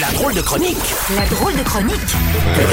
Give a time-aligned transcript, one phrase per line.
[0.00, 0.76] La drôle de chronique.
[1.16, 1.94] La drôle de chronique.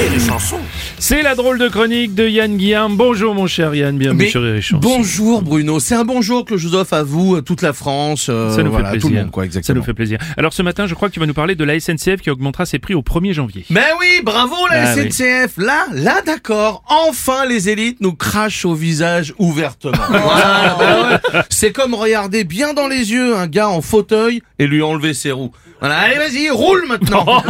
[0.04, 0.58] Et les chansons.
[0.98, 2.96] C'est la drôle de chronique de Yann Guillaume.
[2.96, 4.80] Bonjour mon cher Yann, bienvenue Mais sur Rire et Chanson.
[4.82, 8.26] bonjour Bruno, c'est un bonjour que je vous offre à vous, à toute la France,
[8.28, 9.18] euh, Ça nous voilà, fait tout plaisir.
[9.18, 10.18] le monde quoi, Ça nous fait plaisir.
[10.36, 12.66] Alors ce matin, je crois que tu vas nous parler de la SNCF qui augmentera
[12.66, 13.64] ses prix au 1er janvier.
[13.70, 15.10] Ben oui, bravo la Ah oui.
[15.12, 15.56] SNCF.
[15.58, 16.82] Là, là d'accord.
[16.88, 19.92] Enfin les élites nous crachent au visage ouvertement.
[20.10, 21.42] Voilà, ben ouais.
[21.50, 25.32] C'est comme regarder bien dans les yeux un gars en fauteuil et lui enlever ses
[25.32, 25.52] roues.
[25.84, 27.26] Voilà, allez vas-y, roule maintenant.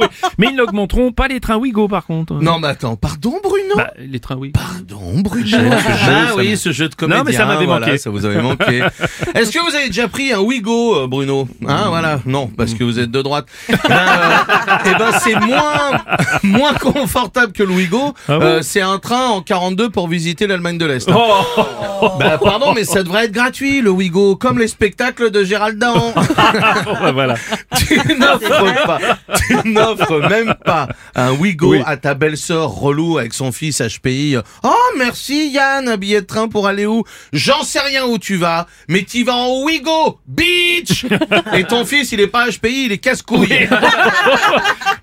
[0.00, 0.06] Oui.
[0.38, 2.34] Mais ils n'augmenteront pas les trains Ouigo par contre.
[2.34, 3.74] non mais attends, pardon Bruno.
[3.76, 4.52] Bah, les trains Ouigo.
[4.58, 5.44] Pardon Bruno.
[5.46, 7.18] Ce jeu, ah oui, ce jeu de comédien.
[7.18, 7.98] Non, mais ça m'avait voilà, manqué.
[7.98, 8.82] Ça vous avait manqué.
[9.34, 12.20] Est-ce que vous avez déjà pris un Ouigo, euh, Bruno Hein, voilà.
[12.26, 13.46] Non, parce que vous êtes de droite.
[13.68, 16.02] Eh ben, euh, eh ben, c'est moins
[16.42, 18.14] moins confortable que le Ouigo.
[18.28, 21.10] Ah bon Euh, c'est un train en 42 pour visiter l'Allemagne de l'Est.
[21.14, 25.78] Oh, Bah, pardon, mais ça devrait être gratuit, le Ouigo, comme les spectacles de Gérald
[25.78, 26.12] Dahan.
[26.14, 27.34] bah, voilà.
[27.76, 28.98] Tu n'offres pas,
[29.36, 31.82] tu n'offres même pas un Ouigo Oui.
[31.86, 34.36] à ta belle-sœur relou avec son fils HPI.
[34.62, 37.04] Oh, merci Yann, un billet de train pour aller où?
[37.32, 41.06] J'en sais rien où tu vas, mais tu vas en Ouigo, bitch
[41.54, 43.68] Et ton fils, il est pas HPI, il est casse-couille.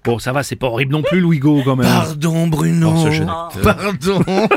[0.03, 1.87] Bon, ça va, c'est pas horrible non plus le Ouigo quand même.
[1.87, 2.93] Pardon Bruno.
[2.95, 4.23] Oh, Pardon.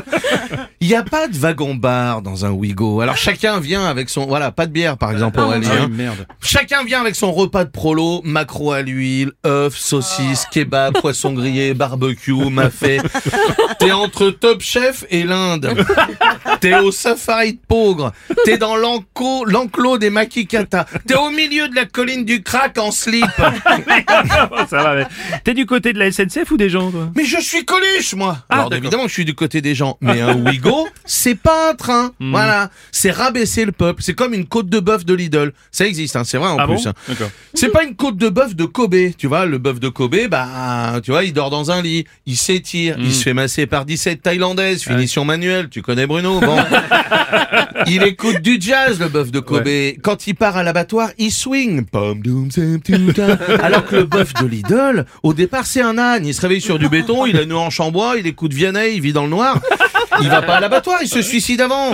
[0.81, 3.01] Il n'y a pas de wagon-bar dans un Ouigo.
[3.01, 4.25] Alors chacun vient avec son...
[4.27, 5.87] Voilà, pas de bière par exemple, Aurélie, Ah, hein.
[5.89, 6.25] oui, merde.
[6.41, 11.73] Chacun vient avec son repas de prolo, macro à l'huile, œufs, saucisses, kebab, poisson grillé,
[11.75, 12.99] barbecue, mafé.
[13.79, 15.73] T'es entre Top Chef et l'Inde.
[16.61, 18.11] T'es au safari de Pogre.
[18.45, 20.85] T'es dans l'enclos des Makikata.
[21.07, 23.25] T'es au milieu de la colline du crack en slip.
[24.69, 25.05] ça va, mais...
[25.43, 27.09] T'es du côté de la SNCF ou des gens, toi?
[27.15, 28.37] Mais je suis Coluche, moi.
[28.49, 29.97] Ah, Alors évidemment, je suis du côté des gens.
[30.01, 30.68] Mais un Ouigo,
[31.05, 32.11] c'est pas un train.
[32.19, 32.31] Hmm.
[32.31, 32.69] Voilà.
[32.91, 34.01] C'est rabaisser le peuple.
[34.03, 35.53] C'est comme une côte de bœuf de Lidl.
[35.71, 36.23] Ça existe, hein.
[36.23, 36.83] C'est vrai en Ah plus.
[36.83, 37.15] bon hein.
[37.53, 40.99] C'est pas une côte de bœuf de Kobe, tu vois, le bœuf de Kobe, bah,
[41.03, 44.21] tu vois, il dort dans un lit, il s'étire, il se fait masser par 17
[44.21, 46.57] Thaïlandaises, finition manuelle, tu connais Bruno, bon.
[47.87, 49.67] il écoute du jazz, le bœuf de Kobe.
[50.03, 51.85] Quand il part à l'abattoir, il swing.
[53.61, 56.79] Alors que le bœuf de Lidl, au départ, c'est un âne, il se réveille sur
[56.79, 59.29] du béton, il a une hanche en bois, il écoute Vianney, il vit dans le
[59.29, 59.59] noir.
[60.21, 61.91] Il va pas à l'abattoir, il se suicide avant.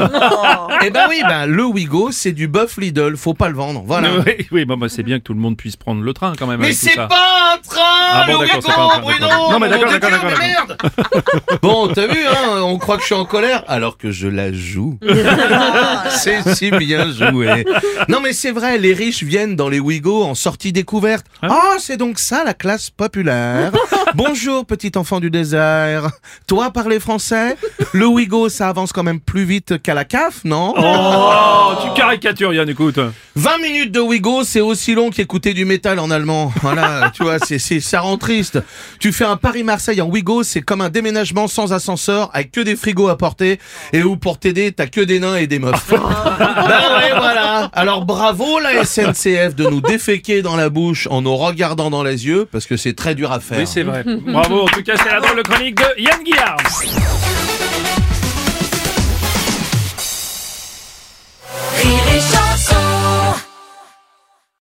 [0.84, 4.10] Eh ben oui, ben, le Wigo, c'est du bœuf Lidl, faut pas le vendre, voilà.
[4.52, 6.60] Oui, bah, c'est bien que tout le monde puisse prendre le train quand même.
[6.60, 7.08] Mais avec tout c'est ça.
[7.08, 9.52] pas un train, Ah bon, d'accord, c'est pas train, d'accord.
[9.52, 10.78] Non, mais d'accord, d'accord, merde
[11.62, 14.52] Bon, t'as vu, hein, on croit que je suis en colère, alors que je la
[14.52, 14.98] joue.
[16.10, 17.66] c'est si bien joué.
[18.08, 21.26] Non, mais c'est vrai, les riches viennent dans les Ouigo en sortie découverte.
[21.42, 23.72] Ah, c'est donc ça, la classe populaire
[24.16, 26.10] Bonjour, petit enfant du désert.
[26.48, 27.58] Toi, parler français
[27.94, 30.74] Le Ouigo, ça avance quand même plus vite qu'à la CAF, non?
[30.78, 33.00] Oh, tu caricatures, Yann, écoute.
[33.38, 36.54] 20 minutes de Wigo, c'est aussi long qu'écouter du métal en allemand.
[36.62, 38.60] Voilà, tu vois, c'est, c'est, ça rend triste.
[38.98, 42.78] Tu fais un Paris-Marseille en Wigo, c'est comme un déménagement sans ascenseur, avec que des
[42.78, 43.60] frigos à porter,
[43.92, 45.90] et où pour t'aider, t'as que des nains et des meufs.
[45.90, 47.70] ben ouais, voilà.
[47.74, 52.26] Alors bravo la SNCF de nous déféquer dans la bouche en nous regardant dans les
[52.26, 53.60] yeux, parce que c'est très dur à faire.
[53.60, 54.06] Oui, c'est vrai.
[54.06, 56.58] Bravo, en tout cas, c'est la drôle de chronique de Yann Guillard.